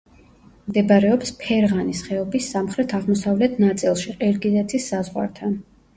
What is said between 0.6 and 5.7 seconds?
მდებარეობს ფერღანის ხეობის სამხრეთ-აღმოსავლეთ ნაწილში, ყირგიზეთის საზღვართან.